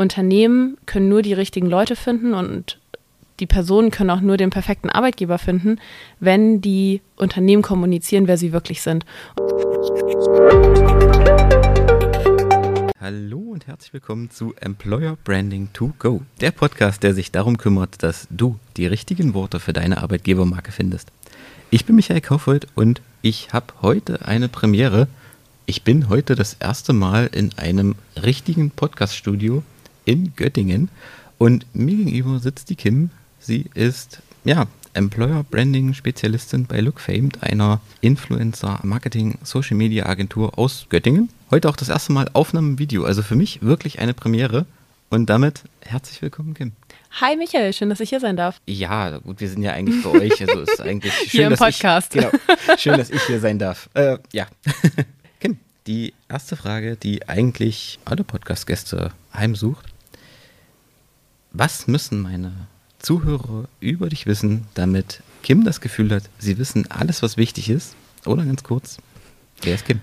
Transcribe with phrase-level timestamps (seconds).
[0.00, 2.78] Unternehmen können nur die richtigen Leute finden und
[3.38, 5.78] die Personen können auch nur den perfekten Arbeitgeber finden,
[6.20, 9.04] wenn die Unternehmen kommunizieren, wer sie wirklich sind.
[12.98, 18.02] Hallo und herzlich willkommen zu Employer Branding to Go, der Podcast, der sich darum kümmert,
[18.02, 21.12] dass du die richtigen Worte für deine Arbeitgebermarke findest.
[21.68, 25.08] Ich bin Michael Kaufhold und ich habe heute eine Premiere.
[25.66, 29.62] Ich bin heute das erste Mal in einem richtigen Podcaststudio
[30.04, 30.88] in Göttingen
[31.38, 33.10] und mir gegenüber sitzt die Kim.
[33.38, 40.86] Sie ist ja Employer Branding Spezialistin bei Lookfamed, einer Influencer Marketing Social Media Agentur aus
[40.88, 41.28] Göttingen.
[41.50, 44.66] Heute auch das erste Mal Aufnahmevideo, also für mich wirklich eine Premiere.
[45.08, 46.72] Und damit herzlich willkommen, Kim.
[47.20, 48.60] Hi Michael, schön, dass ich hier sein darf.
[48.66, 50.40] Ja, gut, wir sind ja eigentlich bei euch.
[50.40, 52.14] Also ist eigentlich schön, hier im dass Podcast.
[52.14, 52.32] Ich, genau,
[52.76, 53.88] schön, dass ich hier sein darf.
[53.94, 54.46] Äh, ja.
[55.86, 59.86] Die erste Frage, die eigentlich alle Podcast-Gäste heimsucht.
[61.52, 62.52] Was müssen meine
[62.98, 67.96] Zuhörer über dich wissen, damit Kim das Gefühl hat, sie wissen alles, was wichtig ist?
[68.26, 68.98] Oder ganz kurz,
[69.62, 70.00] wer ist Kim?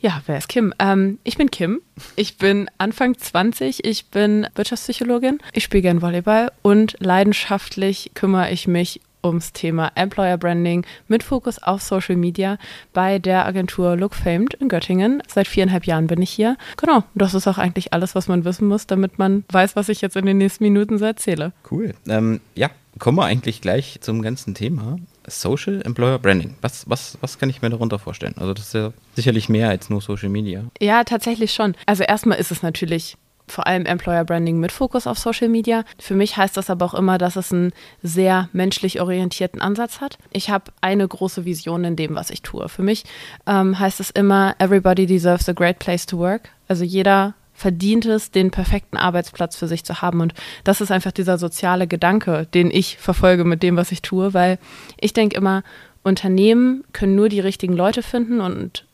[0.00, 0.74] Ja, wer ist Kim?
[0.78, 1.80] Ähm, ich bin Kim.
[2.14, 3.86] Ich bin Anfang 20.
[3.86, 5.38] Ich bin Wirtschaftspsychologin.
[5.54, 11.62] Ich spiele gern Volleyball und leidenschaftlich kümmere ich mich ums Thema Employer Branding mit Fokus
[11.62, 12.58] auf Social Media
[12.92, 15.22] bei der Agentur Look Famed in Göttingen.
[15.26, 16.56] Seit viereinhalb Jahren bin ich hier.
[16.76, 20.00] Genau, das ist auch eigentlich alles, was man wissen muss, damit man weiß, was ich
[20.00, 21.52] jetzt in den nächsten Minuten so erzähle.
[21.70, 21.94] Cool.
[22.08, 24.98] Ähm, ja, kommen wir eigentlich gleich zum ganzen Thema.
[25.26, 26.54] Social Employer Branding.
[26.60, 28.34] Was, was, was kann ich mir darunter vorstellen?
[28.36, 30.64] Also das ist ja sicherlich mehr als nur Social Media.
[30.80, 31.74] Ja, tatsächlich schon.
[31.86, 35.84] Also erstmal ist es natürlich vor allem Employer Branding mit Fokus auf Social Media.
[35.98, 40.18] Für mich heißt das aber auch immer, dass es einen sehr menschlich orientierten Ansatz hat.
[40.32, 42.68] Ich habe eine große Vision in dem, was ich tue.
[42.68, 43.04] Für mich
[43.46, 46.50] ähm, heißt es immer, everybody deserves a great place to work.
[46.68, 50.20] Also jeder verdient es, den perfekten Arbeitsplatz für sich zu haben.
[50.20, 50.34] Und
[50.64, 54.58] das ist einfach dieser soziale Gedanke, den ich verfolge mit dem, was ich tue, weil
[55.00, 55.62] ich denke immer,
[56.02, 58.84] Unternehmen können nur die richtigen Leute finden und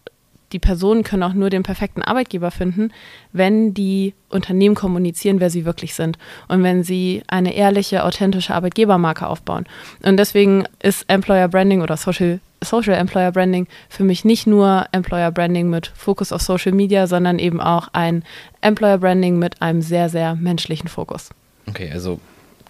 [0.53, 2.93] die Personen können auch nur den perfekten Arbeitgeber finden,
[3.33, 6.19] wenn die Unternehmen kommunizieren, wer sie wirklich sind
[6.49, 9.67] und wenn sie eine ehrliche, authentische Arbeitgebermarke aufbauen.
[10.03, 15.31] Und deswegen ist Employer Branding oder Social, Social Employer Branding für mich nicht nur Employer
[15.31, 18.25] Branding mit Fokus auf Social Media, sondern eben auch ein
[18.61, 21.31] Employer Branding mit einem sehr, sehr menschlichen Fokus.
[21.69, 22.21] Okay, also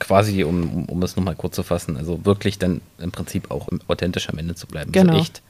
[0.00, 4.28] quasi, um, um es nochmal kurz zu fassen, also wirklich dann im Prinzip auch authentisch
[4.28, 4.90] am Ende zu bleiben.
[4.90, 5.12] Genau.
[5.12, 5.42] Also echt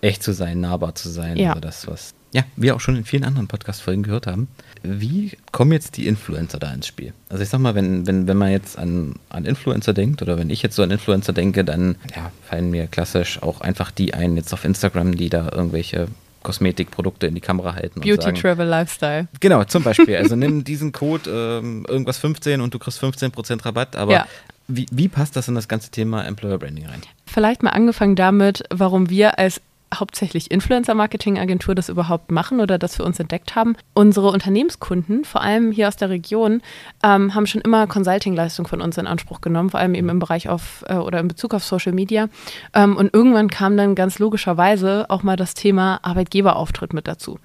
[0.00, 1.36] echt zu sein, nahbar zu sein.
[1.36, 1.50] Ja.
[1.50, 4.48] Also das, was ja, wir auch schon in vielen anderen Podcast-Folgen gehört haben.
[4.82, 7.14] Wie kommen jetzt die Influencer da ins Spiel?
[7.30, 10.50] Also ich sag mal, wenn, wenn, wenn man jetzt an, an Influencer denkt oder wenn
[10.50, 14.36] ich jetzt so an Influencer denke, dann ja, fallen mir klassisch auch einfach die ein,
[14.36, 16.08] jetzt auf Instagram, die da irgendwelche
[16.48, 18.00] Kosmetikprodukte in die Kamera halten.
[18.00, 19.28] Beauty, und sagen, Travel, Lifestyle.
[19.40, 20.16] Genau, zum Beispiel.
[20.16, 24.26] Also nimm diesen Code ähm, irgendwas 15 und du kriegst 15% Rabatt, aber Ja.
[24.66, 27.02] wie, wie passt das in das ganze Thema Employer Branding rein?
[27.26, 29.60] Vielleicht mal angefangen damit, warum wir als
[29.94, 33.76] hauptsächlich Influencer-Marketing-Agentur das überhaupt machen oder das für uns entdeckt haben.
[33.94, 36.62] Unsere Unternehmenskunden, vor allem hier aus der Region,
[37.02, 40.48] ähm, haben schon immer Consulting-Leistung von uns in Anspruch genommen, vor allem eben im Bereich
[40.48, 42.28] auf äh, oder in Bezug auf Social Media.
[42.74, 47.38] Ähm, und irgendwann kam dann ganz logischerweise auch mal das Thema Arbeitgeberauftritt mit dazu.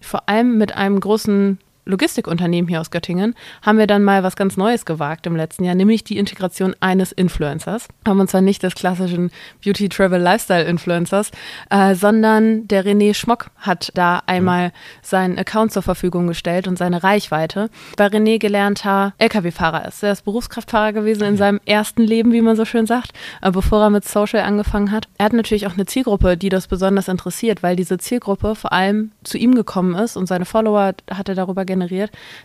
[0.00, 4.56] Vor allem mit einem großen Logistikunternehmen hier aus Göttingen, haben wir dann mal was ganz
[4.56, 7.88] Neues gewagt im letzten Jahr, nämlich die Integration eines Influencers.
[8.06, 9.30] Haben uns zwar nicht des klassischen
[9.64, 11.30] Beauty, Travel, Lifestyle Influencers,
[11.70, 17.04] äh, sondern der René Schmock hat da einmal seinen Account zur Verfügung gestellt und seine
[17.04, 20.02] Reichweite, weil René gelernter Lkw-Fahrer ist.
[20.02, 23.80] Er ist Berufskraftfahrer gewesen in seinem ersten Leben, wie man so schön sagt, äh, bevor
[23.80, 25.06] er mit Social angefangen hat.
[25.18, 29.12] Er hat natürlich auch eine Zielgruppe, die das besonders interessiert, weil diese Zielgruppe vor allem
[29.22, 31.75] zu ihm gekommen ist und seine Follower hat er darüber generiert,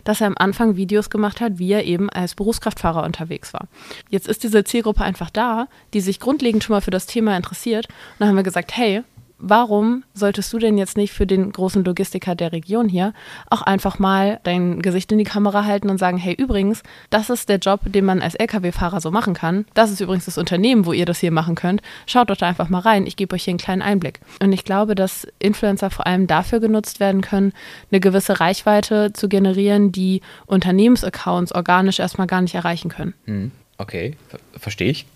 [0.04, 3.68] dass er am Anfang Videos gemacht hat, wie er eben als Berufskraftfahrer unterwegs war.
[4.08, 7.86] Jetzt ist diese Zielgruppe einfach da, die sich grundlegend schon mal für das Thema interessiert.
[7.88, 9.02] Und dann haben wir gesagt, hey,
[9.42, 13.12] warum solltest du denn jetzt nicht für den großen Logistiker der Region hier
[13.50, 17.48] auch einfach mal dein Gesicht in die Kamera halten und sagen, hey, übrigens, das ist
[17.48, 19.66] der Job, den man als Lkw-Fahrer so machen kann.
[19.74, 21.82] Das ist übrigens das Unternehmen, wo ihr das hier machen könnt.
[22.06, 23.06] Schaut doch da einfach mal rein.
[23.06, 24.20] Ich gebe euch hier einen kleinen Einblick.
[24.40, 27.52] Und ich glaube, dass Influencer vor allem dafür genutzt werden können,
[27.90, 33.14] eine gewisse Reichweite zu generieren, die Unternehmensaccounts organisch erstmal gar nicht erreichen können.
[33.24, 33.50] Hm,
[33.82, 35.06] Okay, ver verstehe ich.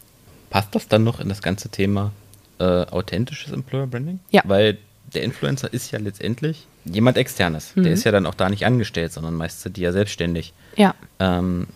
[0.50, 2.10] Passt das dann noch in das ganze Thema
[2.58, 4.20] äh, authentisches Employer Branding?
[4.30, 4.42] Ja.
[4.44, 4.78] Weil
[5.14, 7.72] der Influencer ist ja letztendlich jemand externes.
[7.76, 10.52] Der ist ja dann auch da nicht angestellt, sondern meist sind die ja selbstständig.
[10.76, 10.94] Ja.
[11.20, 11.68] Ähm,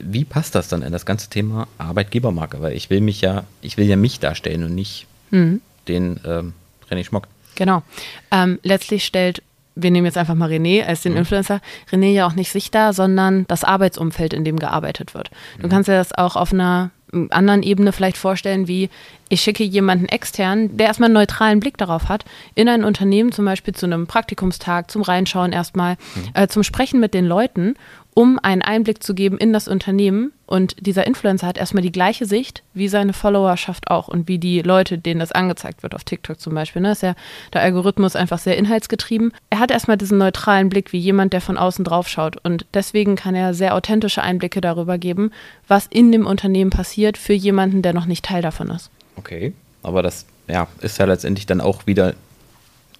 [0.00, 2.60] wie passt das dann in das ganze Thema Arbeitgebermarke?
[2.60, 6.52] Weil ich will mich ja, ich will ja mich darstellen und nicht den ähm,
[6.90, 7.28] René Schmock.
[7.54, 7.82] Genau.
[8.30, 9.42] Ähm, letztlich stellt
[9.74, 11.18] wir nehmen jetzt einfach mal René als den mhm.
[11.18, 15.30] Influencer, René ja auch nicht sich da, sondern das Arbeitsumfeld, in dem gearbeitet wird.
[15.58, 15.70] Du mhm.
[15.70, 16.90] kannst dir das auch auf einer
[17.30, 18.88] anderen Ebene vielleicht vorstellen, wie
[19.28, 22.24] ich schicke jemanden extern, der erstmal einen neutralen Blick darauf hat,
[22.54, 26.30] in ein Unternehmen zum Beispiel zu einem Praktikumstag, zum Reinschauen erstmal, mhm.
[26.34, 27.74] äh, zum Sprechen mit den Leuten
[28.14, 30.32] um einen Einblick zu geben in das Unternehmen.
[30.46, 34.60] Und dieser Influencer hat erstmal die gleiche Sicht wie seine Followerschaft auch und wie die
[34.60, 36.82] Leute, denen das angezeigt wird auf TikTok zum Beispiel.
[36.82, 36.92] Ne?
[36.92, 37.14] Ist ja
[37.54, 39.32] der Algorithmus einfach sehr inhaltsgetrieben.
[39.48, 42.36] Er hat erstmal diesen neutralen Blick wie jemand, der von außen drauf schaut.
[42.44, 45.32] Und deswegen kann er sehr authentische Einblicke darüber geben,
[45.66, 48.90] was in dem Unternehmen passiert für jemanden, der noch nicht Teil davon ist.
[49.16, 52.14] Okay, aber das ja, ist ja letztendlich dann auch wieder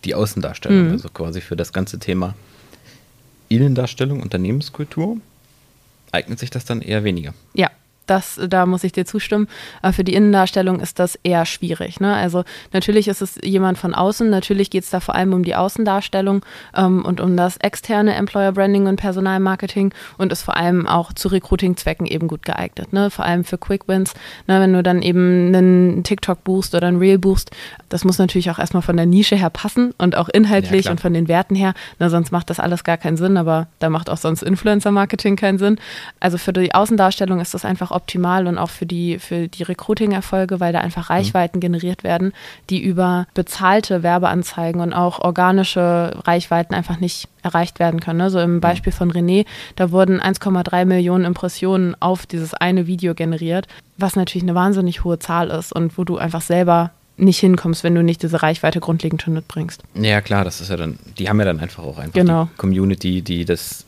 [0.05, 0.93] die Außendarstellung, mhm.
[0.93, 2.35] also quasi für das ganze Thema
[3.55, 5.19] Innendarstellung, Unternehmenskultur
[6.13, 7.35] eignet sich das dann eher weniger.
[7.55, 7.71] Ja,
[8.07, 9.49] das, da muss ich dir zustimmen.
[9.81, 12.01] Aber für die Innendarstellung ist das eher schwierig.
[12.01, 12.15] Ne?
[12.15, 15.55] Also natürlich ist es jemand von außen, natürlich geht es da vor allem um die
[15.55, 16.45] Außendarstellung
[16.77, 21.29] ähm, und um das externe Employer Branding und Personalmarketing und ist vor allem auch zu
[21.29, 22.93] Recruiting-Zwecken eben gut geeignet.
[22.93, 23.11] Ne?
[23.11, 24.15] Vor allem für Quick Wins.
[24.47, 24.61] Ne?
[24.61, 27.51] Wenn du dann eben einen TikTok buchst oder ein Reel buchst,
[27.89, 31.01] das muss natürlich auch erstmal von der Nische her passen und auch inhaltlich ja, und
[31.01, 31.75] von den Werten her.
[31.99, 32.11] Ne?
[32.11, 35.79] Sonst macht das alles gar keinen Sinn, aber da macht auch sonst Influencer-Marketing keinen Sinn.
[36.21, 40.61] Also für die Außendarstellung ist das einfach optimal und auch für die, für die Recruiting-Erfolge,
[40.61, 41.15] weil da einfach mhm.
[41.15, 41.61] Reichweiten mhm.
[41.61, 42.33] generiert werden,
[42.71, 48.19] die über bezahlte Werbeanzeigen und auch organische Reichweiten einfach nicht erreicht werden können.
[48.19, 48.31] Ne?
[48.31, 48.61] So im mhm.
[48.61, 49.47] Beispiel von René,
[49.77, 53.67] da wurden 1,3 Millionen Impressionen auf dieses eine Video generiert,
[53.97, 57.95] was natürlich eine wahnsinnig hohe Zahl ist und wo du einfach selber nicht hinkommst, wenn
[57.95, 59.83] du nicht diese Reichweite grundlegend schon mitbringst.
[59.95, 62.49] Ja, klar, das ist ja dann, die haben ja dann einfach auch einfach genau.
[62.53, 63.85] die Community, die das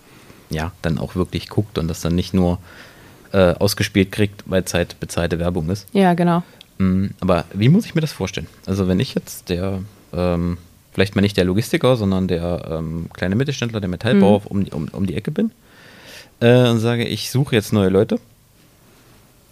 [0.51, 2.59] ja dann auch wirklich guckt und das dann nicht nur
[3.35, 5.89] äh, ausgespielt kriegt, weil es halt bezahlte Werbung ist.
[5.93, 6.45] Ja, genau.
[6.79, 8.47] Mm, aber wie muss ich mir das vorstellen?
[8.65, 9.81] Also wenn ich jetzt der,
[10.13, 10.57] ähm,
[10.93, 14.47] vielleicht mal nicht der Logistiker, sondern der ähm, kleine Mittelständler, der Metallbauer mhm.
[14.47, 15.51] um, um, um die Ecke bin
[16.39, 18.21] äh, und sage, ich suche jetzt neue Leute,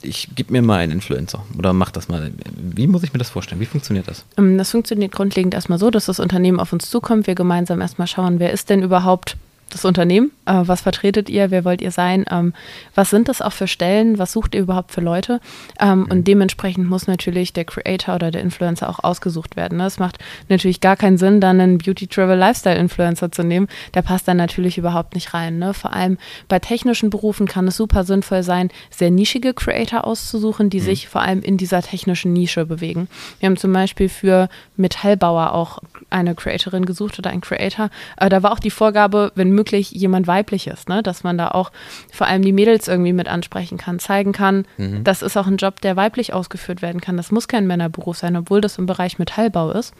[0.00, 2.32] ich gebe mir mal einen Influencer oder mach das mal.
[2.56, 3.60] Wie muss ich mir das vorstellen?
[3.60, 4.24] Wie funktioniert das?
[4.38, 8.06] Ähm, das funktioniert grundlegend erstmal so, dass das Unternehmen auf uns zukommt, wir gemeinsam erstmal
[8.06, 9.36] schauen, wer ist denn überhaupt
[9.74, 10.30] das Unternehmen?
[10.46, 11.50] Äh, was vertretet ihr?
[11.50, 12.24] Wer wollt ihr sein?
[12.30, 12.52] Ähm,
[12.94, 14.18] was sind das auch für Stellen?
[14.18, 15.40] Was sucht ihr überhaupt für Leute?
[15.80, 16.04] Ähm, mhm.
[16.06, 19.78] Und dementsprechend muss natürlich der Creator oder der Influencer auch ausgesucht werden.
[19.78, 19.86] Ne?
[19.86, 23.68] Es macht natürlich gar keinen Sinn, dann einen Beauty Travel Lifestyle Influencer zu nehmen.
[23.94, 25.58] Der passt dann natürlich überhaupt nicht rein.
[25.58, 25.74] Ne?
[25.74, 26.18] Vor allem
[26.48, 30.84] bei technischen Berufen kann es super sinnvoll sein, sehr nischige Creator auszusuchen, die mhm.
[30.84, 33.08] sich vor allem in dieser technischen Nische bewegen.
[33.40, 35.78] Wir haben zum Beispiel für Metallbauer auch
[36.10, 37.90] eine Creatorin gesucht oder ein Creator.
[38.16, 41.02] Äh, da war auch die Vorgabe, wenn möglich jemand weibliches, ne?
[41.02, 41.70] dass man da auch
[42.12, 45.04] vor allem die Mädels irgendwie mit ansprechen kann, zeigen kann, mhm.
[45.04, 47.16] das ist auch ein Job, der weiblich ausgeführt werden kann.
[47.16, 49.94] Das muss kein Männerberuf sein, obwohl das im Bereich Metallbau ist.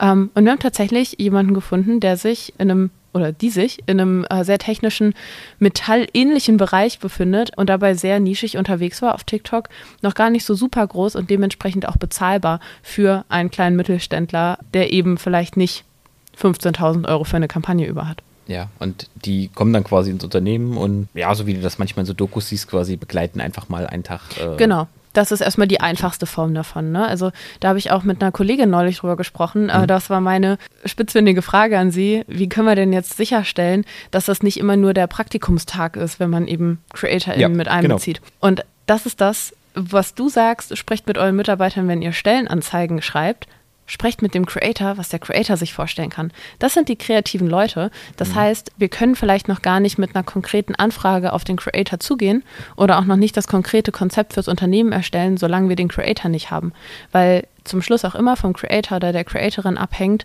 [0.00, 4.00] Ähm, und wir haben tatsächlich jemanden gefunden, der sich in einem oder die sich in
[4.00, 5.14] einem äh, sehr technischen,
[5.58, 9.68] metallähnlichen Bereich befindet und dabei sehr nischig unterwegs war auf TikTok,
[10.00, 14.92] noch gar nicht so super groß und dementsprechend auch bezahlbar für einen kleinen Mittelständler, der
[14.92, 15.84] eben vielleicht nicht
[16.40, 18.22] 15.000 Euro für eine Kampagne über hat.
[18.52, 22.02] Ja, und die kommen dann quasi ins Unternehmen und ja, so wie du das manchmal
[22.02, 24.20] in so Dokus siehst, quasi begleiten einfach mal einen Tag.
[24.38, 24.86] Äh, genau.
[25.12, 26.90] Das ist erstmal die einfachste Form davon.
[26.90, 27.06] Ne?
[27.06, 29.68] Also da habe ich auch mit einer Kollegin neulich drüber gesprochen.
[29.68, 29.86] Äh, mhm.
[29.86, 30.56] das war meine
[30.86, 32.24] spitzfindige Frage an Sie.
[32.28, 36.30] Wie können wir denn jetzt sicherstellen, dass das nicht immer nur der Praktikumstag ist, wenn
[36.30, 38.20] man eben CreatorInnen ja, mit einbezieht?
[38.22, 38.32] Genau.
[38.40, 43.48] Und das ist das, was du sagst, sprecht mit euren Mitarbeitern, wenn ihr Stellenanzeigen schreibt,
[43.92, 46.32] sprecht mit dem Creator, was der Creator sich vorstellen kann.
[46.58, 47.90] Das sind die kreativen Leute.
[48.16, 48.36] Das mhm.
[48.36, 52.42] heißt, wir können vielleicht noch gar nicht mit einer konkreten Anfrage auf den Creator zugehen
[52.74, 56.50] oder auch noch nicht das konkrete Konzept fürs Unternehmen erstellen, solange wir den Creator nicht
[56.50, 56.72] haben.
[57.12, 60.24] Weil zum Schluss auch immer vom Creator oder der Creatorin abhängt,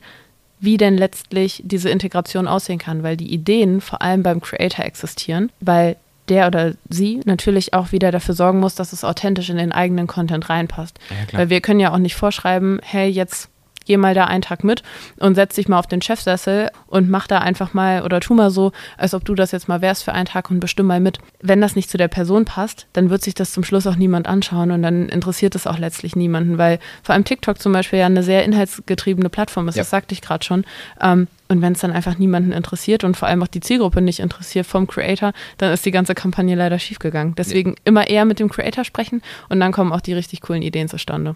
[0.62, 5.52] wie denn letztlich diese Integration aussehen kann, weil die Ideen vor allem beim Creator existieren,
[5.60, 5.98] weil
[6.30, 10.08] der oder sie natürlich auch wieder dafür sorgen muss, dass es authentisch in den eigenen
[10.08, 11.00] Content reinpasst.
[11.10, 13.50] Ja, Weil wir können ja auch nicht vorschreiben, hey, jetzt
[13.88, 14.84] geh mal da einen Tag mit
[15.18, 18.52] und setz dich mal auf den Chefsessel und mach da einfach mal oder tu mal
[18.52, 21.20] so, als ob du das jetzt mal wärst für einen Tag und bestimm mal mit.
[21.42, 24.28] Wenn das nicht zu der Person passt, dann wird sich das zum Schluss auch niemand
[24.28, 28.06] anschauen und dann interessiert es auch letztlich niemanden, weil vor allem TikTok zum Beispiel ja
[28.06, 29.82] eine sehr inhaltsgetriebene Plattform ist, ja.
[29.82, 30.66] das sagte ich gerade schon.
[31.02, 34.20] Ähm, und wenn es dann einfach niemanden interessiert und vor allem auch die Zielgruppe nicht
[34.20, 37.36] interessiert vom Creator, dann ist die ganze Kampagne leider schiefgegangen.
[37.36, 37.76] Deswegen ja.
[37.86, 41.36] immer eher mit dem Creator sprechen und dann kommen auch die richtig coolen Ideen zustande.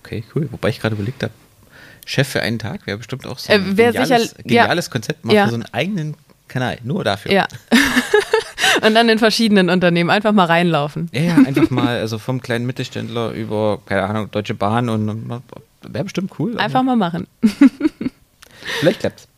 [0.00, 0.48] Okay, cool.
[0.50, 1.32] Wobei ich gerade überlegt habe,
[2.04, 4.92] Chef für einen Tag wäre bestimmt auch so ein äh, geniales, sicher, geniales ja.
[4.92, 5.44] Konzept, mal ja.
[5.44, 6.14] für so einen eigenen
[6.48, 7.32] Kanal, nur dafür.
[7.32, 7.48] Ja.
[8.82, 11.08] Und dann in verschiedenen Unternehmen einfach mal reinlaufen.
[11.12, 15.42] Ja, ja, einfach mal, also vom kleinen Mittelständler über, keine Ahnung, Deutsche Bahn und
[15.82, 16.58] wäre bestimmt cool.
[16.58, 17.26] Einfach mal machen.
[18.80, 19.28] Vielleicht klappt's.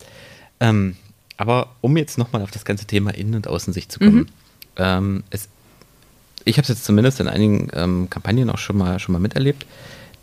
[0.60, 0.96] Ähm,
[1.36, 4.16] Aber um jetzt nochmal auf das ganze Thema Innen- und Außensicht zu kommen.
[4.16, 4.28] Mhm.
[4.76, 5.48] Ähm, es,
[6.44, 9.66] ich habe es jetzt zumindest in einigen ähm, Kampagnen auch schon mal, schon mal miterlebt,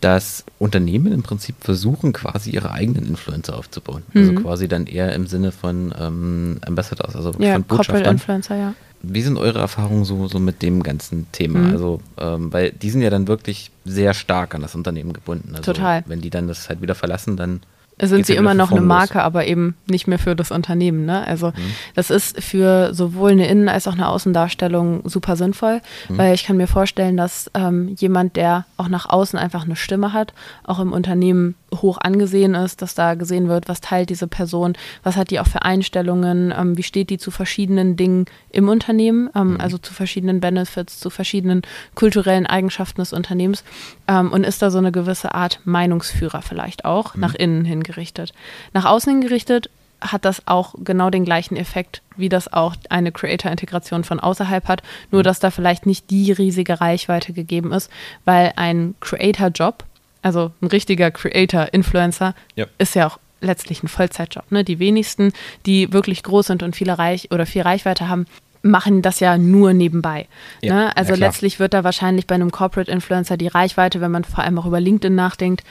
[0.04, 4.04] dass Unternehmen im Prinzip versuchen, quasi ihre eigenen Influencer aufzubauen.
[4.14, 4.38] Also mhm.
[4.38, 8.16] Also quasi dann eher im Sinne von ähm, Ambassadors, also ja, von Botschaftern.
[8.16, 8.74] Influencer, ja.
[9.02, 11.60] Wie sind eure Erfahrungen so, so mit dem ganzen Thema?
[11.60, 11.72] Mhm.
[11.72, 15.56] Also, ähm, weil die sind ja dann wirklich sehr stark an das Unternehmen gebunden.
[15.56, 16.04] Also, Total.
[16.06, 17.62] Wenn die dann das halt wieder verlassen, dann
[18.08, 21.06] sind sie immer noch eine Marke, aber eben nicht mehr für das Unternehmen.
[21.06, 21.26] Ne?
[21.26, 21.74] Also mhm.
[21.96, 26.18] das ist für sowohl eine Innen- als auch eine Außendarstellung super sinnvoll, mhm.
[26.18, 30.14] weil ich kann mir vorstellen, dass ähm, jemand, der auch nach außen einfach eine Stimme
[30.14, 30.34] hat,
[30.64, 35.16] auch im Unternehmen hoch angesehen ist, dass da gesehen wird, was teilt diese Person, was
[35.16, 39.54] hat die auch für Einstellungen, ähm, wie steht die zu verschiedenen Dingen im Unternehmen, ähm,
[39.54, 39.62] mhm.
[39.62, 41.62] also zu verschiedenen Benefits, zu verschiedenen
[41.96, 43.64] kulturellen Eigenschaften des Unternehmens
[44.08, 47.22] ähm, und ist da so eine gewisse Art Meinungsführer vielleicht auch mhm.
[47.22, 48.34] nach innen hingerichtet.
[48.74, 49.70] Nach außen hingerichtet
[50.12, 54.84] hat das auch genau den gleichen Effekt, wie das auch eine Creator-Integration von außerhalb hat,
[55.12, 55.24] nur mhm.
[55.24, 57.90] dass da vielleicht nicht die riesige Reichweite gegeben ist,
[58.26, 59.86] weil ein Creator-Job
[60.24, 62.66] also ein richtiger Creator, Influencer, ja.
[62.80, 64.52] ist ja auch letztlich ein Vollzeitjob.
[64.52, 64.64] Ne?
[64.64, 65.34] Die wenigsten,
[65.66, 68.26] die wirklich groß sind und viele Reich oder viel Reichweite haben,
[68.64, 70.28] machen das ja nur nebenbei.
[70.62, 70.98] Ja, ne?
[70.98, 74.58] Also letztlich wird da wahrscheinlich bei einem Corporate Influencer die Reichweite, wenn man vor allem
[74.58, 75.64] auch über LinkedIn nachdenkt,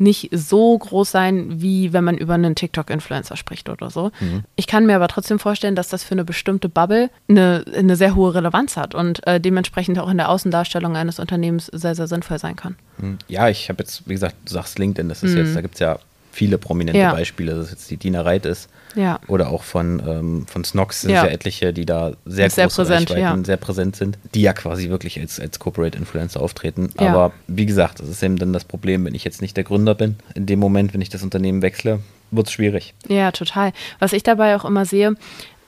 [0.00, 4.10] nicht so groß sein, wie wenn man über einen TikTok-Influencer spricht oder so.
[4.20, 4.44] Mhm.
[4.56, 8.14] Ich kann mir aber trotzdem vorstellen, dass das für eine bestimmte Bubble eine, eine sehr
[8.14, 12.38] hohe Relevanz hat und äh, dementsprechend auch in der Außendarstellung eines Unternehmens sehr, sehr sinnvoll
[12.38, 12.76] sein kann.
[12.98, 13.18] Mhm.
[13.28, 15.38] Ja, ich habe jetzt, wie gesagt, du sagst LinkedIn, das ist mhm.
[15.38, 15.98] jetzt, da gibt es ja
[16.32, 17.12] viele prominente ja.
[17.12, 18.68] Beispiele, dass jetzt die Dina Reit ist.
[18.94, 19.20] Ja.
[19.28, 21.24] Oder auch von, ähm, von Snox sind ja.
[21.24, 23.44] ja etliche, die da sehr, sehr große präsent, Reichweiten, ja.
[23.44, 26.90] sehr präsent sind, die ja quasi wirklich als, als Corporate Influencer auftreten.
[26.96, 29.94] Aber wie gesagt, das ist eben dann das Problem, wenn ich jetzt nicht der Gründer
[29.94, 30.16] bin.
[30.34, 32.94] In dem Moment, wenn ich das Unternehmen wechsle, wird es schwierig.
[33.08, 33.72] Ja, total.
[33.98, 35.14] Was ich dabei auch immer sehe,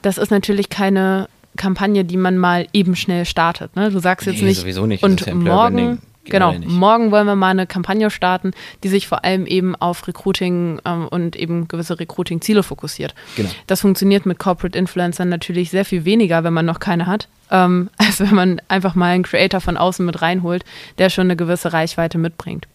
[0.01, 1.27] das ist natürlich keine
[1.57, 3.75] Kampagne, die man mal eben schnell startet.
[3.75, 3.91] Ne?
[3.91, 5.03] Du sagst jetzt nee, nicht, sowieso nicht.
[5.03, 8.51] und morgen Genau, morgen wollen wir mal eine Kampagne starten,
[8.83, 13.15] die sich vor allem eben auf Recruiting ähm, und eben gewisse Recruiting-Ziele fokussiert.
[13.35, 13.49] Genau.
[13.67, 17.89] Das funktioniert mit Corporate Influencern natürlich sehr viel weniger, wenn man noch keine hat, ähm,
[17.97, 20.63] als wenn man einfach mal einen Creator von außen mit reinholt,
[20.99, 22.67] der schon eine gewisse Reichweite mitbringt.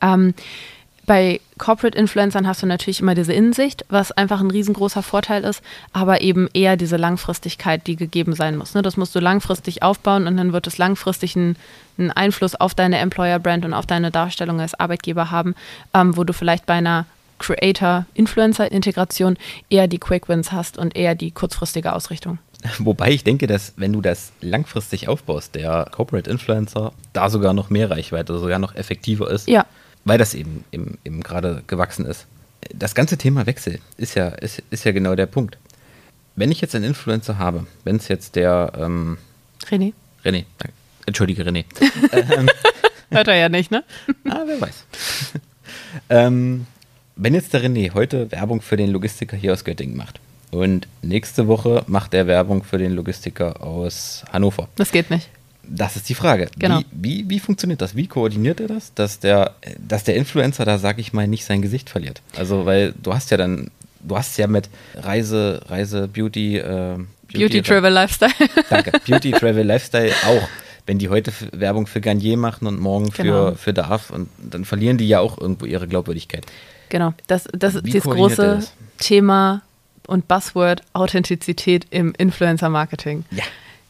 [0.00, 0.34] Ähm,
[1.04, 5.62] bei Corporate Influencern hast du natürlich immer diese Innensicht, was einfach ein riesengroßer Vorteil ist,
[5.92, 8.74] aber eben eher diese Langfristigkeit, die gegeben sein muss.
[8.74, 8.82] Ne?
[8.82, 11.56] Das musst du langfristig aufbauen und dann wird es langfristig einen,
[11.98, 15.54] einen Einfluss auf deine Employer-Brand und auf deine Darstellung als Arbeitgeber haben,
[15.92, 17.06] ähm, wo du vielleicht bei einer
[17.40, 19.36] Creator-Influencer-Integration
[19.70, 22.38] eher die Quick Wins hast und eher die kurzfristige Ausrichtung.
[22.78, 27.70] Wobei ich denke, dass wenn du das langfristig aufbaust, der Corporate Influencer da sogar noch
[27.70, 29.48] mehr Reichweite, sogar noch effektiver ist.
[29.48, 29.66] Ja
[30.04, 32.26] weil das eben, eben, eben gerade gewachsen ist.
[32.72, 35.58] Das ganze Thema Wechsel ist ja, ist, ist ja genau der Punkt.
[36.36, 39.18] Wenn ich jetzt einen Influencer habe, wenn es jetzt der ähm,
[39.66, 39.92] René.
[40.24, 40.74] René, danke.
[41.06, 41.64] Entschuldige, René.
[42.12, 42.48] ähm,
[43.10, 43.84] Hört er ja nicht, ne?
[44.28, 44.84] ah, wer weiß.
[46.08, 46.66] ähm,
[47.16, 51.48] wenn jetzt der René heute Werbung für den Logistiker hier aus Göttingen macht und nächste
[51.48, 54.68] Woche macht er Werbung für den Logistiker aus Hannover.
[54.76, 55.28] Das geht nicht.
[55.64, 56.48] Das ist die Frage.
[56.58, 56.80] Genau.
[56.90, 57.94] Wie, wie, wie, funktioniert das?
[57.94, 61.62] Wie koordiniert er das, dass der, dass der Influencer da, sag ich mal, nicht sein
[61.62, 62.20] Gesicht verliert?
[62.36, 66.96] Also, weil du hast ja dann, du hast ja mit Reise, Reise, Beauty, äh,
[67.32, 68.32] Beauty, Beauty Travel Lifestyle.
[68.70, 68.92] Danke.
[69.06, 70.48] Beauty Travel Lifestyle auch.
[70.84, 73.52] Wenn die heute Werbung für Garnier machen und morgen für, genau.
[73.54, 76.44] für Darf, und dann verlieren die ja auch irgendwo ihre Glaubwürdigkeit.
[76.88, 77.14] Genau.
[77.28, 78.72] Das, das ist das große das?
[78.98, 79.62] Thema
[80.08, 83.24] und Buzzword Authentizität im Influencer-Marketing.
[83.30, 83.44] Ja.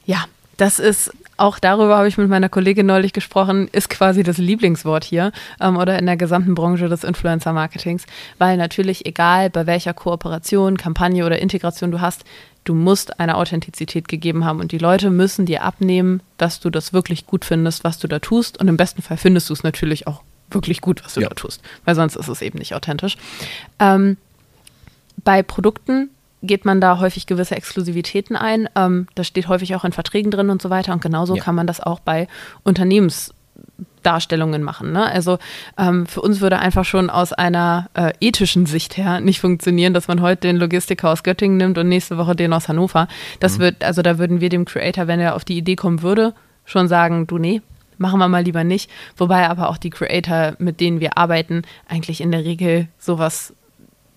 [0.04, 0.24] Ja,
[0.56, 5.04] das ist auch darüber habe ich mit meiner Kollegin neulich gesprochen, ist quasi das Lieblingswort
[5.04, 8.06] hier ähm, oder in der gesamten Branche des Influencer-Marketings,
[8.38, 12.24] weil natürlich egal bei welcher Kooperation, Kampagne oder Integration du hast,
[12.64, 16.92] du musst eine Authentizität gegeben haben und die Leute müssen dir abnehmen, dass du das
[16.92, 20.06] wirklich gut findest, was du da tust und im besten Fall findest du es natürlich
[20.06, 21.28] auch wirklich gut, was du ja.
[21.28, 23.16] da tust, weil sonst ist es eben nicht authentisch.
[23.78, 24.16] Ähm,
[25.24, 26.10] bei Produkten
[26.42, 28.68] geht man da häufig gewisse Exklusivitäten ein.
[28.76, 30.92] Ähm, das steht häufig auch in Verträgen drin und so weiter.
[30.92, 31.42] Und genauso ja.
[31.42, 32.28] kann man das auch bei
[32.64, 34.92] Unternehmensdarstellungen machen.
[34.92, 35.04] Ne?
[35.04, 35.38] Also
[35.78, 40.08] ähm, für uns würde einfach schon aus einer äh, ethischen Sicht her nicht funktionieren, dass
[40.08, 43.08] man heute den Logistiker aus Göttingen nimmt und nächste Woche den aus Hannover.
[43.40, 43.62] Das mhm.
[43.62, 46.34] wird, also da würden wir dem Creator, wenn er auf die Idee kommen würde,
[46.64, 47.62] schon sagen, du nee,
[47.98, 48.90] machen wir mal lieber nicht.
[49.16, 53.54] Wobei aber auch die Creator, mit denen wir arbeiten, eigentlich in der Regel sowas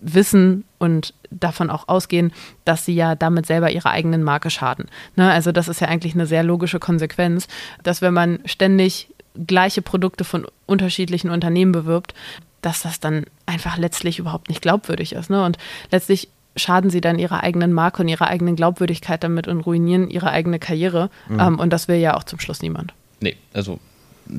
[0.01, 2.31] wissen und davon auch ausgehen,
[2.63, 4.85] dass sie ja damit selber ihrer eigenen Marke schaden.
[5.15, 5.31] Ne?
[5.31, 7.47] Also das ist ja eigentlich eine sehr logische Konsequenz,
[7.83, 9.09] dass wenn man ständig
[9.47, 12.13] gleiche Produkte von unterschiedlichen Unternehmen bewirbt,
[12.61, 15.29] dass das dann einfach letztlich überhaupt nicht glaubwürdig ist.
[15.29, 15.43] Ne?
[15.43, 15.57] Und
[15.91, 20.31] letztlich schaden sie dann ihrer eigenen Marke und ihrer eigenen Glaubwürdigkeit damit und ruinieren ihre
[20.31, 21.09] eigene Karriere.
[21.27, 21.39] Mhm.
[21.39, 22.93] Ähm, und das will ja auch zum Schluss niemand.
[23.19, 23.79] Nee, also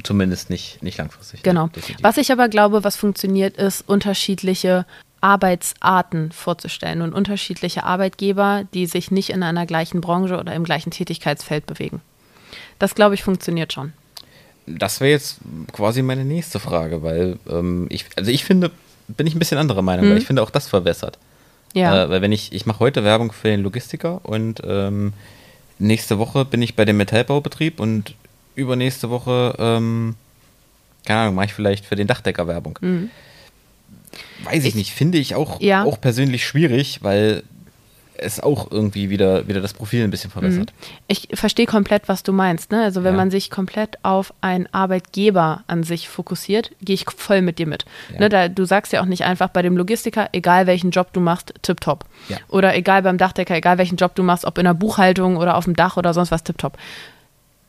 [0.02, 1.42] zumindest nicht, nicht langfristig.
[1.42, 1.68] Genau.
[1.68, 2.02] definitiv.
[2.02, 4.86] Was ich aber glaube, was funktioniert, ist unterschiedliche
[5.20, 10.90] Arbeitsarten vorzustellen und unterschiedliche Arbeitgeber, die sich nicht in einer gleichen Branche oder im gleichen
[10.90, 12.00] Tätigkeitsfeld bewegen.
[12.78, 13.92] Das, glaube ich, funktioniert schon.
[14.66, 15.38] Das wäre jetzt
[15.72, 18.70] quasi meine nächste Frage, weil ähm, ich, also ich finde,
[19.08, 20.10] bin ich ein bisschen anderer Meinung, Mhm.
[20.10, 21.18] weil ich finde auch das verwässert.
[21.72, 22.04] Ja.
[22.04, 25.12] Äh, weil wenn ich, ich mache heute Werbung für den Logistiker und ähm,
[25.78, 28.14] nächste Woche bin ich bei dem Metallbaubetrieb und
[28.54, 30.14] übernächste Woche, ähm,
[31.04, 32.78] keine Ahnung, mache ich vielleicht für den Dachdecker Werbung.
[32.80, 33.10] Mhm.
[34.44, 35.84] Weiß ich, nicht, finde ich auch, Ja.
[35.84, 37.42] auch persönlich schwierig, weil
[38.18, 40.72] es auch irgendwie wieder, wieder das Profil ein bisschen verwässert.
[41.06, 42.70] Ich verstehe komplett, was du meinst.
[42.72, 42.82] Ne?
[42.82, 43.18] Also wenn Ja.
[43.18, 47.84] man sich komplett auf einen Arbeitgeber an sich fokussiert, gehe ich voll mit dir mit.
[48.14, 48.20] Ja.
[48.20, 51.20] Ne, da, du sagst ja auch nicht einfach bei dem Logistiker, egal welchen Job du
[51.20, 52.06] machst, tipptopp.
[52.30, 52.38] Ja.
[52.48, 55.64] Oder egal beim Dachdecker, egal welchen Job du machst, ob in der Buchhaltung oder auf
[55.64, 56.78] dem Dach oder sonst was, tipptopp.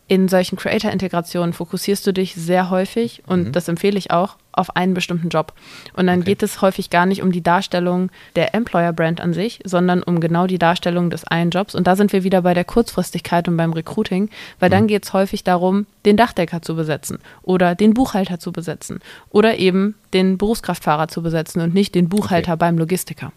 [0.09, 3.51] In solchen Creator-Integrationen fokussierst du dich sehr häufig, und Mhm.
[3.51, 5.53] das empfehle ich auch, auf einen bestimmten Job.
[5.93, 6.31] Und dann Okay.
[6.31, 10.47] geht es häufig gar nicht um die Darstellung der Employer-Brand an sich, sondern um genau
[10.47, 11.75] die Darstellung des einen Jobs.
[11.75, 14.71] Und da sind wir wieder bei der Kurzfristigkeit und beim Recruiting, weil Mhm.
[14.71, 18.99] dann geht es häufig darum, den Dachdecker zu besetzen oder den Buchhalter zu besetzen
[19.29, 22.59] oder eben den Berufskraftfahrer zu besetzen und nicht den Buchhalter Okay.
[22.59, 23.33] beim Logistiker.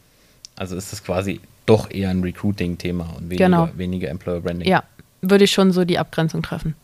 [0.57, 3.69] Also ist das quasi doch eher ein Recruiting-Thema und weniger, Genau.
[3.75, 4.69] weniger Employer Branding.
[4.69, 4.85] Ja,
[5.23, 6.75] würde ich schon so die Abgrenzung treffen.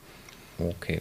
[0.59, 1.01] Okay.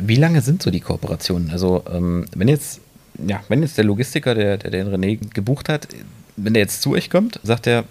[0.00, 1.50] Wie lange sind so die Kooperationen?
[1.50, 2.80] Also, ähm, wenn jetzt,
[3.26, 5.88] ja, wenn jetzt der Logistiker, der, der den René gebucht hat,
[6.36, 7.84] wenn der jetzt zu euch kommt, sagt er,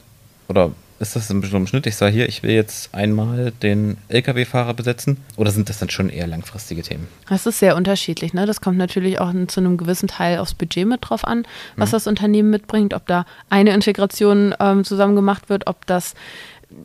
[0.48, 1.86] oder ist das im bestimmten Schnitt?
[1.88, 5.16] Ich sage hier, ich will jetzt einmal den LKW-Fahrer besetzen.
[5.38, 7.08] Oder sind das dann schon eher langfristige Themen?
[7.30, 8.34] Das ist sehr unterschiedlich.
[8.34, 8.46] Ne?
[8.46, 11.46] Das kommt natürlich auch zu einem gewissen Teil aufs Budget mit drauf an,
[11.78, 11.94] was Mhm.
[11.94, 16.16] das Unternehmen mitbringt, ob da eine Integration ähm, zusammen gemacht wird, ob das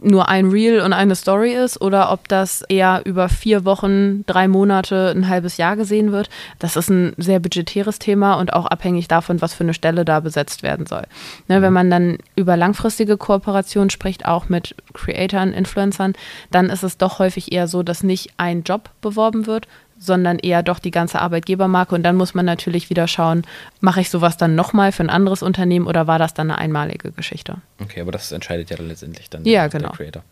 [0.02, 4.48] nur ein Reel und eine Story ist oder ob das eher über vier Wochen, drei
[4.48, 6.30] Monate, ein halbes Jahr gesehen wird.
[6.58, 10.20] Das ist ein sehr budgetäres Thema und auch abhängig davon, was für eine Stelle da
[10.20, 11.04] besetzt werden soll.
[11.48, 16.14] Ne, wenn man dann über langfristige Kooperationen spricht, auch mit Creatoren, Influencern,
[16.50, 20.62] dann ist es doch häufig eher so, dass nicht ein Job beworben wird, sondern eher
[20.62, 21.94] doch die ganze Arbeitgebermarke.
[21.94, 23.42] Und dann muss man natürlich wieder schauen,
[23.80, 27.12] mache ich sowas dann nochmal für ein anderes Unternehmen oder war das dann eine einmalige
[27.12, 27.56] Geschichte?
[27.82, 29.92] Okay, aber das entscheidet ja dann letztendlich dann Ja, der genau.
[29.92, 30.22] Creator.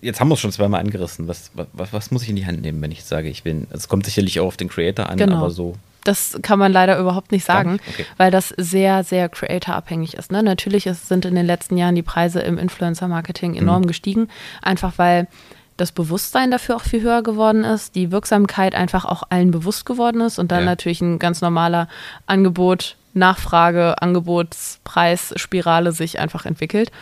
[0.00, 1.26] Jetzt haben wir es schon zweimal angerissen.
[1.26, 3.62] Was, was, was muss ich in die Hand nehmen, wenn ich sage, ich will?
[3.70, 5.38] Also es kommt sicherlich auch auf den Creator an, Genau.
[5.38, 5.74] aber so.
[6.04, 7.78] Das kann man leider überhaupt nicht sagen?
[7.90, 8.04] Okay.
[8.16, 10.30] weil das sehr, sehr creator-abhängig ist.
[10.32, 10.42] Ne?
[10.42, 12.60] Natürlich ist, sind in den letzten Jahren die Preise im Mhm.
[12.60, 14.28] Influencer-Marketing enorm gestiegen,
[14.62, 15.26] einfach weil
[15.82, 20.20] das Bewusstsein dafür auch viel höher geworden ist, die Wirksamkeit einfach auch allen bewusst geworden
[20.20, 20.66] ist und dann Ja.
[20.66, 21.88] natürlich ein ganz normaler
[22.26, 26.92] Angebot, Nachfrage, Angebotspreisspirale sich einfach entwickelt.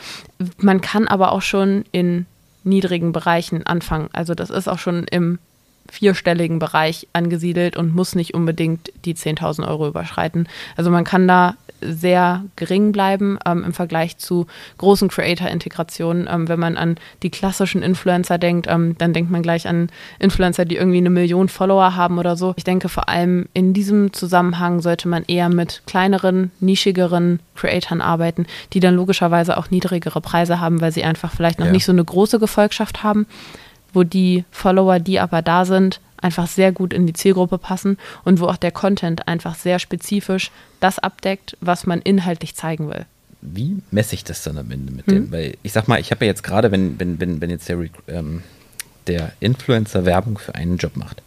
[0.57, 2.25] Man kann aber auch schon in
[2.65, 4.09] niedrigen Bereichen anfangen.
[4.15, 5.39] Also das ist auch schon im
[5.91, 10.49] vierstelligen Bereich angesiedelt und muss nicht unbedingt die 10.000 Euro überschreiten.
[10.77, 14.47] Also man kann da sehr gering bleiben ähm, im Vergleich zu
[14.79, 16.29] großen Creator-Integrationen.
[16.31, 20.65] Ähm, wenn man an die klassischen Influencer denkt, ähm, dann denkt man gleich an Influencer,
[20.65, 22.55] die irgendwie eine Million Follower haben oder so.
[22.57, 28.47] Ich denke, vor allem in diesem Zusammenhang sollte man eher mit kleineren, nischigeren Creatoren arbeiten,
[28.73, 31.73] die dann logischerweise auch niedrigere Preise haben, weil sie einfach vielleicht noch Ja.
[31.73, 33.27] nicht so eine große Gefolgschaft haben
[33.93, 38.41] wo die Follower, die aber da sind, einfach sehr gut in die Zielgruppe passen und
[38.41, 40.51] wo auch der Content einfach sehr spezifisch
[40.81, 43.07] das abdeckt, was man inhaltlich zeigen will.
[43.43, 45.13] Wie messe ich das dann am Ende mit Mhm.
[45.13, 45.33] dem?
[45.33, 47.79] Weil ich sag mal, ich habe ja jetzt gerade, wenn, wenn, wenn, wenn jetzt der,
[48.09, 48.43] ähm,
[49.07, 51.23] der Influencer Werbung für einen Job macht,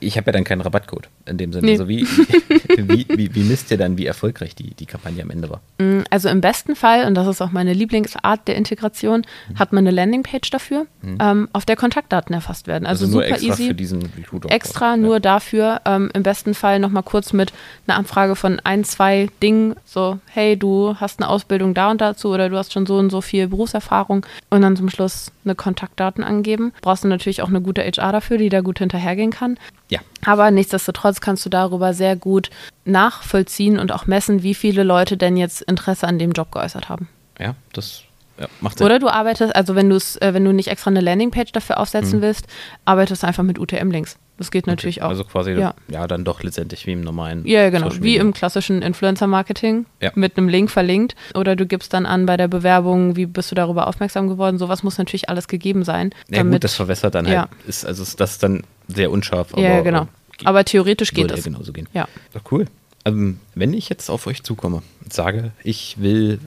[0.00, 1.66] ich habe ja dann keinen Rabattcode in dem Sinne.
[1.66, 1.72] Nee.
[1.72, 2.06] Also wie,
[2.76, 5.60] wie, wie, wie misst ihr dann, wie erfolgreich die, die Kampagne am Ende war?
[5.78, 9.58] Mm, Also im besten Fall, und das ist auch meine Lieblingsart der Integration, Mhm.
[9.58, 10.86] hat man eine Landingpage dafür,
[11.20, 12.86] ähm, auf der Kontaktdaten erfasst werden.
[12.86, 13.66] Also, nur super extra easy.
[13.68, 14.50] für diesen Recruiter.
[14.50, 17.52] extra nur dafür, ähm, im besten Fall nochmal kurz mit
[17.86, 22.28] einer Anfrage von ein, zwei Dingen, so, hey, du hast eine Ausbildung da und dazu
[22.30, 26.24] oder du hast schon so und so viel Berufserfahrung und dann zum Schluss eine Kontaktdaten
[26.24, 26.72] angeben.
[26.82, 29.58] Brauchst du natürlich auch eine gute HR dafür, die da gut hinterhergehen kann.
[29.90, 30.00] Ja.
[30.24, 32.48] Aber nichtsdestotrotz kannst du darüber sehr gut
[32.84, 37.08] nachvollziehen und auch messen, wie viele Leute denn jetzt Interesse an dem Job geäußert haben.
[37.38, 38.02] Ja, das
[38.38, 38.84] ja, macht Sinn.
[38.86, 41.78] Oder du arbeitest, also wenn du es, äh, wenn du nicht extra eine Landingpage dafür
[41.78, 42.46] aufsetzen willst,
[42.84, 44.16] arbeitest du einfach mit UTM-Links.
[44.36, 45.10] Das geht natürlich auch.
[45.10, 45.74] Also quasi, Ja.
[45.86, 46.08] ja.
[46.08, 47.46] dann doch letztendlich wie im normalen.
[47.46, 47.88] Ja, genau.
[48.00, 50.10] Wie im klassischen Influencer-Marketing Ja.
[50.16, 51.14] mit einem Link verlinkt.
[51.36, 54.58] Oder du gibst dann an bei der Bewerbung, wie bist du darüber aufmerksam geworden.
[54.58, 56.10] Sowas muss natürlich alles gegeben sein.
[56.30, 57.42] Ja, gut, das verwässert dann Ja.
[57.42, 57.50] halt.
[57.68, 59.56] Ist, also ist das dann sehr unscharf.
[59.56, 60.08] ja, aber, genau.
[60.42, 61.44] Äh, Aber theoretisch geht würde es.
[61.44, 61.88] ja genauso gehen.
[61.92, 62.08] Ja.
[62.32, 62.66] Doch cool.
[63.04, 66.40] Ähm, wenn ich jetzt auf euch zukomme und sage, ich will,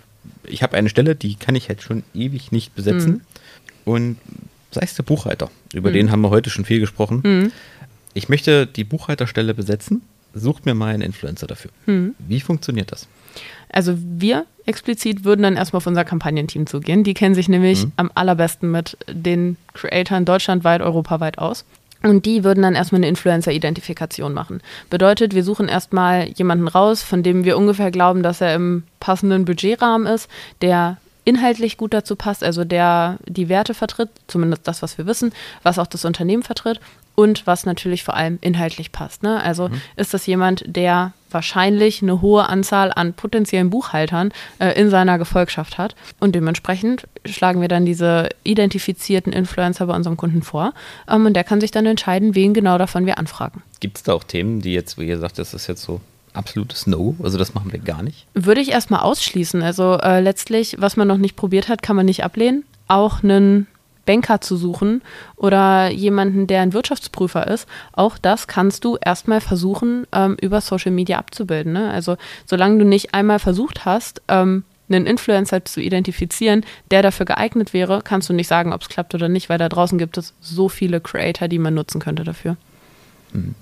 [0.43, 3.11] ich habe eine Stelle, die kann ich halt schon ewig nicht besetzen.
[3.11, 3.21] Mhm.
[3.85, 4.17] Und
[4.71, 5.93] sei es der Buchhalter, über mhm.
[5.93, 7.21] den haben wir heute schon viel gesprochen.
[7.23, 7.51] Mhm.
[8.13, 10.01] Ich möchte die Buchhalterstelle besetzen,
[10.33, 11.71] sucht mir mal einen Influencer dafür.
[11.85, 12.15] Mhm.
[12.19, 13.07] Wie funktioniert das?
[13.69, 17.03] Also wir explizit würden dann erstmal auf unser Kampagnenteam zugehen.
[17.03, 17.91] Die kennen sich nämlich mhm.
[17.97, 21.65] am allerbesten mit den Creatoren deutschlandweit, europaweit aus.
[22.03, 24.61] Und die würden dann erstmal eine Influencer-Identifikation machen.
[24.89, 29.45] Bedeutet, wir suchen erstmal jemanden raus, von dem wir ungefähr glauben, dass er im passenden
[29.45, 30.29] Budgetrahmen ist,
[30.61, 35.33] der inhaltlich gut dazu passt, also der die Werte vertritt, zumindest das, was wir wissen,
[35.63, 36.79] was auch das Unternehmen vertritt
[37.19, 39.23] und was natürlich vor allem inhaltlich passt.
[39.23, 39.41] Ne?
[39.41, 39.81] Also mhm.
[39.95, 45.79] ist das jemand, der wahrscheinlich eine hohe Anzahl an potenziellen Buchhaltern äh, in seiner Gefolgschaft
[45.79, 45.95] hat.
[46.19, 50.73] Und dementsprechend schlagen wir dann diese identifizierten Influencer bei unserem Kunden vor.
[51.09, 53.63] Ähm, und der kann sich dann entscheiden, wen genau davon wir anfragen.
[53.79, 55.99] Gibt es da auch Themen, die jetzt, wo ihr sagt, das ist jetzt so
[56.33, 58.27] absolutes No, also das machen wir gar nicht?
[58.35, 59.63] Würde ich erstmal ausschließen.
[59.63, 62.63] Also äh, letztlich, was man noch nicht probiert hat, kann man nicht ablehnen.
[62.87, 63.65] Auch einen
[64.07, 65.03] Banker zu suchen
[65.35, 67.67] oder jemanden, der ein Wirtschaftsprüfer ist.
[67.91, 71.73] Auch das kannst du erstmal versuchen, ähm, über Social Media abzubilden.
[71.73, 71.91] Ne?
[71.91, 72.17] Also
[72.47, 78.01] solange du nicht einmal versucht hast, ähm, einen Influencer zu identifizieren, der dafür geeignet wäre,
[78.03, 80.69] kannst du nicht sagen, ob es klappt oder nicht, weil da draußen gibt es so
[80.69, 82.57] viele Creator, die man nutzen könnte dafür.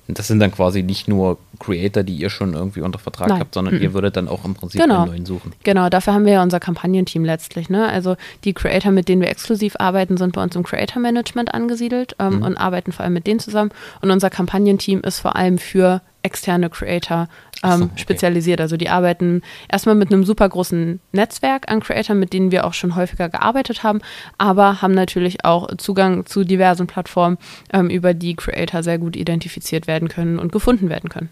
[0.08, 3.39] Das sind dann quasi nicht nur Creator, die ihr schon irgendwie unter Vertrag Nein.
[3.39, 3.82] habt, sondern mhm.
[3.82, 5.04] ihr würdet dann auch im Prinzip genau.
[5.04, 5.54] einen neuen suchen.
[5.63, 7.69] Genau, dafür haben wir ja unser Kampagnenteam letztlich.
[7.69, 7.88] Ne?
[7.88, 12.15] Also die Creator, mit denen wir exklusiv arbeiten, sind bei uns im Creator Management angesiedelt
[12.19, 12.43] ähm, mhm.
[12.43, 13.71] und arbeiten vor allem mit denen zusammen.
[14.01, 17.30] Und unser Kampagnenteam ist vor allem für externe Creator
[17.64, 17.94] ähm, so, okay.
[17.98, 18.60] spezialisiert.
[18.60, 22.74] Also die arbeiten erstmal mit einem super großen Netzwerk an Creator, mit denen wir auch
[22.74, 24.02] schon häufiger gearbeitet haben,
[24.38, 27.38] aber haben natürlich auch Zugang zu diversen Plattformen,
[27.72, 31.30] ähm, über die Creator sehr gut identifiziert werden können und gefunden werden können.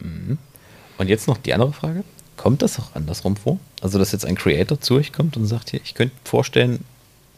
[0.00, 0.38] Mhm.
[0.98, 2.02] Und jetzt noch die andere Frage.
[2.36, 3.58] Kommt das auch andersrum vor?
[3.82, 6.84] Also, dass jetzt ein Creator zu euch kommt und sagt, hier, ich könnte vorstellen,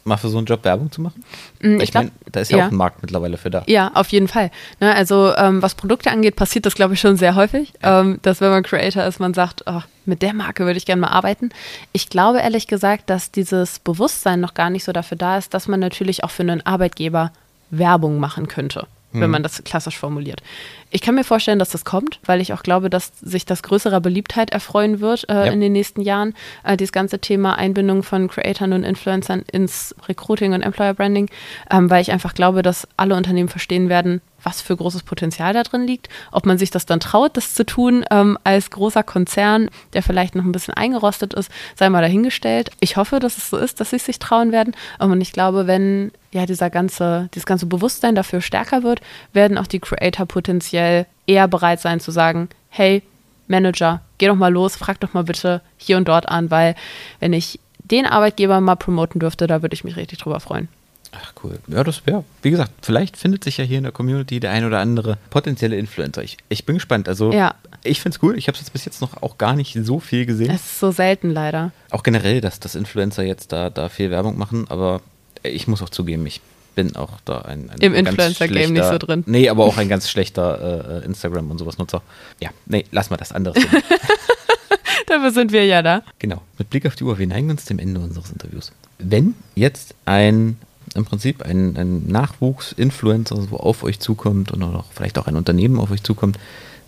[0.09, 1.25] mal für so einen Job Werbung zu machen?
[1.61, 3.63] Mm, ich, ich meine, da ist ja, ja, auch ein Markt mittlerweile für da.
[3.67, 4.51] Ja, auf jeden Fall.
[4.81, 8.01] Ne, also ähm, was Produkte angeht, passiert das, glaube ich, schon sehr häufig, ja.
[8.01, 11.03] ähm, dass wenn man Creator ist, man sagt, oh, mit der Marke würde ich gerne
[11.03, 11.51] mal arbeiten.
[11.93, 15.69] Ich glaube ehrlich gesagt, dass dieses Bewusstsein noch gar nicht so dafür da ist, dass
[15.69, 17.33] man natürlich auch für einen Arbeitgeber
[17.71, 19.31] Werbung machen könnte wenn mhm.
[19.31, 20.43] man das klassisch formuliert.
[20.91, 24.01] Ich kann mir vorstellen, dass das kommt, weil ich auch glaube, dass sich das größerer
[24.01, 25.53] Beliebtheit erfreuen wird äh, ja.
[25.53, 26.35] in den nächsten Jahren.
[26.65, 31.31] Äh, dieses ganze Thema Einbindung von Creatoren und Influencern ins Recruiting und Employer Branding,
[31.71, 35.63] ähm, weil ich einfach glaube, dass alle Unternehmen verstehen werden, was für großes Potenzial da
[35.63, 36.09] drin liegt.
[36.33, 40.35] Ob man sich das dann traut, das zu tun ähm, als großer Konzern, der vielleicht
[40.35, 42.71] noch ein bisschen eingerostet ist, sei mal dahingestellt.
[42.81, 44.75] Ich hoffe, dass es so ist, dass sie sich trauen werden.
[44.99, 49.01] Und ich glaube, wenn ja dieser ganze, dieses ganze Bewusstsein dafür stärker wird,
[49.35, 53.03] werden auch die Creator potenziell eher bereit sein zu sagen, hey,
[53.49, 56.75] Manager, geh doch mal los, frag doch mal bitte hier und dort an, weil
[57.21, 60.69] wenn ich den Arbeitgeber mal promoten dürfte, da würde ich mich richtig drüber freuen.
[61.13, 61.59] Ach cool.
[61.69, 64.65] Ja, das wäre, wie gesagt, vielleicht findet sich ja hier in der Community der ein
[64.65, 66.23] oder andere potenzielle Influencer.
[66.23, 67.09] Ich, ich bin gespannt.
[67.09, 67.55] Also ja.
[67.83, 68.37] ich finde es cool.
[68.37, 70.51] Ich habe es jetzt bis jetzt noch auch gar nicht so viel gesehen.
[70.51, 71.73] Es ist so selten leider.
[71.91, 75.01] Auch generell, dass, dass Influencer jetzt da, da viel Werbung machen, aber
[75.43, 76.43] ich muss auch zugeben, ich
[76.75, 79.25] bin auch da ein, ein im Influencer-Game nicht so drin.
[79.27, 82.03] Nee, aber auch ein ganz schlechter äh, Instagram und sowas Nutzer.
[82.41, 83.55] Ja, nee, lass mal das andere.
[85.07, 86.03] Dafür sind wir ja da.
[86.19, 86.43] Genau.
[86.59, 88.73] Mit Blick auf die Uhr, wir neigen uns dem Ende unseres Interviews.
[88.99, 90.59] Wenn jetzt ein
[90.95, 95.79] im Prinzip ein, ein Nachwuchs-Influencer so auf euch zukommt oder auch vielleicht auch ein Unternehmen
[95.79, 96.39] auf euch zukommt,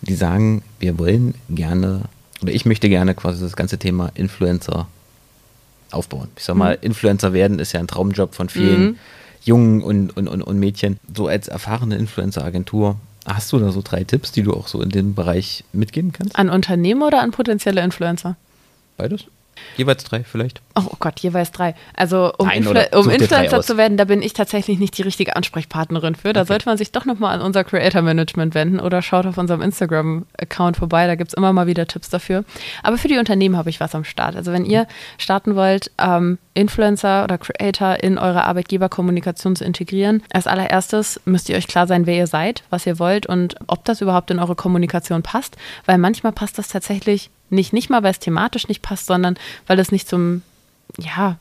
[0.01, 2.03] die sagen, wir wollen gerne
[2.41, 4.87] oder ich möchte gerne quasi das ganze Thema Influencer
[5.91, 6.29] aufbauen.
[6.35, 6.83] Ich sag mal, mhm.
[6.87, 8.97] Influencer werden ist ja ein Traumjob von vielen mhm.
[9.43, 10.99] Jungen und, und, und, und Mädchen.
[11.13, 14.89] So als erfahrene Influencer-Agentur, hast du da so drei Tipps, die du auch so in
[14.89, 16.35] dem Bereich mitgeben kannst?
[16.35, 18.35] An Unternehmen oder an potenzielle Influencer?
[18.97, 19.25] Beides.
[19.77, 20.61] Jeweils drei vielleicht.
[20.75, 21.75] Oh, oh Gott, jeweils drei.
[21.95, 26.15] Also um, Influ um Influencer zu werden, da bin ich tatsächlich nicht die richtige Ansprechpartnerin
[26.15, 26.33] für.
[26.33, 26.47] Da okay.
[26.49, 30.77] sollte man sich doch nochmal an unser Creator Management wenden oder schaut auf unserem Instagram-Account
[30.77, 31.07] vorbei.
[31.07, 32.43] Da gibt es immer mal wieder Tipps dafür.
[32.83, 34.35] Aber für die Unternehmen habe ich was am Start.
[34.35, 40.47] Also wenn ihr starten wollt, ähm, Influencer oder Creator in eure Arbeitgeberkommunikation zu integrieren, als
[40.47, 44.01] allererstes müsst ihr euch klar sein, wer ihr seid, was ihr wollt und ob das
[44.01, 45.57] überhaupt in eure Kommunikation passt.
[45.85, 49.37] Weil manchmal passt das tatsächlich nicht, nicht mal, weil es thematisch nicht passt, sondern
[49.67, 50.41] weil es nicht zum,
[50.97, 51.37] ja,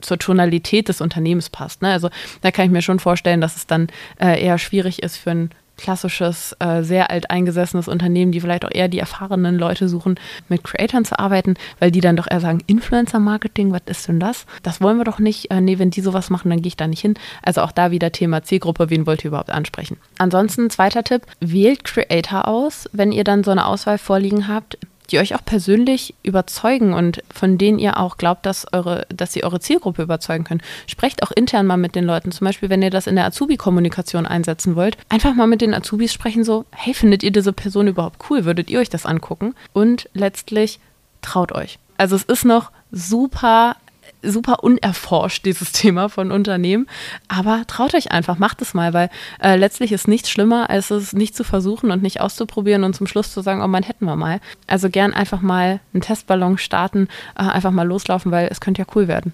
[0.00, 1.82] zur Tonalität des Unternehmens passt.
[1.82, 1.90] Ne?
[1.90, 2.10] Also
[2.42, 3.88] da kann ich mir schon vorstellen, dass es dann
[4.20, 8.88] äh, eher schwierig ist für einen klassisches, äh, sehr alteingesessenes Unternehmen, die vielleicht auch eher
[8.88, 13.72] die erfahrenen Leute suchen, mit Creatoren zu arbeiten, weil die dann doch eher sagen, Influencer-Marketing,
[13.72, 14.46] was ist denn das?
[14.62, 15.50] Das wollen wir doch nicht.
[15.50, 17.14] Äh, nee, wenn die sowas machen, dann gehe ich da nicht hin.
[17.42, 19.96] Also auch da wieder Thema Zielgruppe, wen wollt ihr überhaupt ansprechen?
[20.18, 24.78] Ansonsten, zweiter Tipp, wählt Creator aus, wenn ihr dann so eine Auswahl vorliegen habt,
[25.10, 29.44] die euch auch persönlich überzeugen und von denen ihr auch glaubt, dass, eure, dass sie
[29.44, 30.62] eure Zielgruppe überzeugen können.
[30.86, 32.32] Sprecht auch intern mal mit den Leuten.
[32.32, 36.12] Zum Beispiel, wenn ihr das in der Azubi-Kommunikation einsetzen wollt, einfach mal mit den Azubis
[36.12, 38.44] sprechen, so, hey, findet ihr diese Person überhaupt cool?
[38.44, 39.54] Würdet ihr euch das angucken?
[39.72, 40.80] Und letztlich
[41.22, 41.78] traut euch.
[41.96, 43.76] Also es ist noch super
[44.24, 46.86] super unerforscht, dieses Thema von Unternehmen.
[47.28, 49.10] Aber traut euch einfach, macht es mal, weil
[49.40, 53.06] äh, letztlich ist nichts schlimmer, als es nicht zu versuchen und nicht auszuprobieren und zum
[53.06, 54.40] Schluss zu sagen, oh man, hätten wir mal.
[54.66, 58.86] Also gern einfach mal einen Testballon starten, äh, einfach mal loslaufen, weil es könnte ja
[58.94, 59.32] cool werden.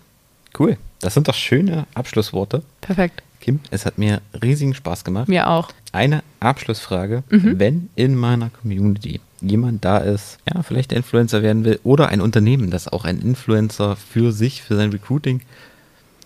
[0.59, 0.77] Cool.
[1.01, 2.63] Das sind doch schöne Abschlussworte.
[2.81, 3.23] Perfekt.
[3.41, 5.29] Kim, es hat mir riesigen Spaß gemacht.
[5.29, 5.71] Mir auch.
[5.93, 7.23] Eine Abschlussfrage.
[7.31, 7.59] Mhm.
[7.59, 12.21] Wenn in meiner Community jemand da ist, ja, vielleicht der Influencer werden will oder ein
[12.21, 15.41] Unternehmen, das auch ein Influencer für sich, für sein Recruiting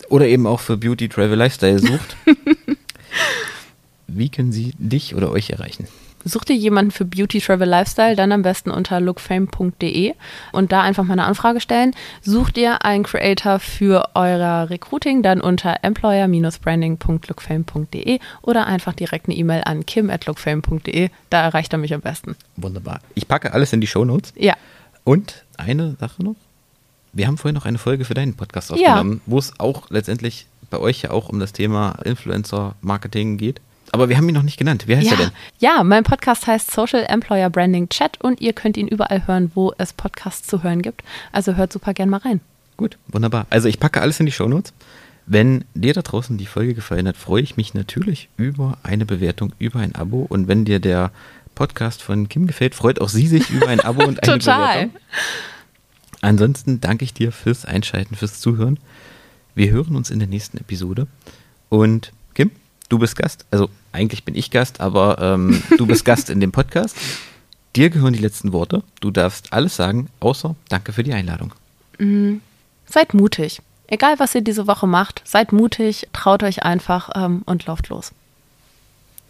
[0.09, 2.17] oder eben auch für Beauty, Travel, Lifestyle sucht,
[4.07, 5.89] wie können sie dich oder euch erreichen?
[6.25, 10.15] Such dir jemanden für Beauty, Travel, Lifestyle, dann am besten unter lookfame.de
[10.53, 11.95] und da einfach mal eine Anfrage stellen.
[12.23, 19.63] Such dir einen Creator für euer Recruiting, dann unter employer-branding.lookfame.de oder einfach direkt eine E-Mail
[19.65, 21.11] an kim.lookfame.de.
[21.31, 22.35] Da erreicht er mich am besten.
[22.57, 22.99] Wunderbar.
[23.15, 24.33] Ich packe alles in die Show Notes.
[24.37, 24.55] Ja.
[25.05, 26.35] Und eine Sache noch.
[27.13, 29.33] Wir haben vorhin noch eine Folge für deinen Podcast aufgenommen, ja.
[29.33, 33.61] wo es auch letztendlich bei euch ja auch um das Thema Influencer-Marketing geht.
[33.95, 34.89] Aber wir haben ihn noch nicht genannt.
[34.89, 35.13] Wie heißt ja.
[35.13, 35.31] er denn?
[35.61, 39.73] Ja, mein Podcast heißt Social Employer Branding Chat und ihr könnt ihn überall hören, wo
[39.79, 41.05] es Podcasts zu hören gibt.
[41.31, 42.41] Also hört super gern mal rein.
[42.77, 43.47] Gut, wunderbar.
[43.51, 44.73] Also ich packe alles in die Shownotes.
[45.27, 49.53] Wenn dir da draußen die Folge gefallen hat, freue ich mich natürlich über eine Bewertung,
[49.61, 50.27] über ein Abo.
[50.29, 51.13] Und wenn dir der
[51.55, 54.75] Podcast von Kim gefällt, freut auch sie sich über ein Abo und eine Total.
[54.75, 55.01] Bewertung.
[56.21, 58.81] Ansonsten danke ich dir fürs Einschalten, fürs Zuhören.
[59.55, 61.07] Wir hören uns in der nächsten Episode.
[61.69, 62.11] Und
[62.95, 63.45] du bist Gast.
[63.51, 66.97] Also eigentlich bin ich Gast, aber ähm, du bist Gast in dem Podcast.
[67.75, 68.85] Dir gehören die letzten Worte.
[69.01, 71.53] Du darfst alles sagen, außer danke für die Einladung.
[71.99, 72.41] Mhm.
[72.87, 73.61] Seid mutig.
[73.89, 78.13] Egal, was ihr diese Woche macht, seid mutig, traut euch einfach ähm, und lauft los.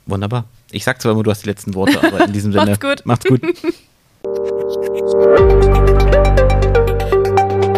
[0.04, 0.44] Wunderbar.
[0.70, 2.66] Ich sag zwar immer, du hast die letzten Worte, aber in diesem Sinne.
[2.66, 3.06] macht's gut.
[3.06, 3.40] Macht's gut.